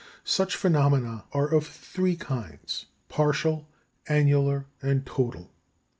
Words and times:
Such 0.23 0.55
phenomena 0.55 1.25
are 1.31 1.45
of 1.45 1.67
three 1.67 2.15
kinds 2.15 2.87
partial, 3.07 3.67
annular, 4.09 4.65
and 4.81 5.05
total. 5.05 5.51